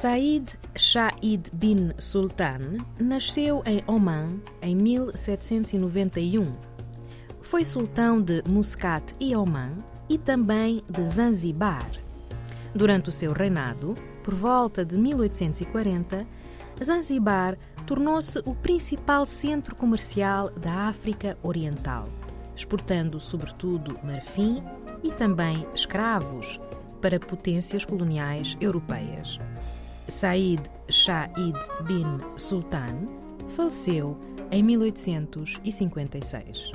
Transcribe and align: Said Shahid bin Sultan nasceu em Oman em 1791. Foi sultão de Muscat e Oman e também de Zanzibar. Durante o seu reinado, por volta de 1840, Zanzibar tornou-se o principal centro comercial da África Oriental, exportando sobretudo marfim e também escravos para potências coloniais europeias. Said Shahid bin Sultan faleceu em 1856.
Said 0.00 0.54
Shahid 0.74 1.50
bin 1.52 1.92
Sultan 1.98 2.78
nasceu 2.98 3.62
em 3.66 3.84
Oman 3.86 4.40
em 4.62 4.74
1791. 4.74 6.54
Foi 7.42 7.66
sultão 7.66 8.18
de 8.18 8.42
Muscat 8.48 9.14
e 9.20 9.36
Oman 9.36 9.84
e 10.08 10.16
também 10.16 10.82
de 10.88 11.04
Zanzibar. 11.04 11.86
Durante 12.74 13.10
o 13.10 13.12
seu 13.12 13.34
reinado, 13.34 13.94
por 14.24 14.34
volta 14.34 14.86
de 14.86 14.96
1840, 14.96 16.26
Zanzibar 16.82 17.58
tornou-se 17.86 18.38
o 18.46 18.54
principal 18.54 19.26
centro 19.26 19.76
comercial 19.76 20.48
da 20.48 20.88
África 20.88 21.36
Oriental, 21.42 22.08
exportando 22.56 23.20
sobretudo 23.20 24.00
marfim 24.02 24.62
e 25.04 25.12
também 25.12 25.66
escravos 25.74 26.58
para 27.02 27.20
potências 27.20 27.84
coloniais 27.84 28.56
europeias. 28.62 29.38
Said 30.10 30.68
Shahid 30.88 31.56
bin 31.86 32.20
Sultan 32.36 33.08
faleceu 33.48 34.16
em 34.50 34.64
1856. 34.64 36.72